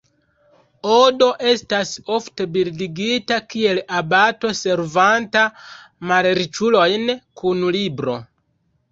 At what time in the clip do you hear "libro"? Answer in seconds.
7.77-8.17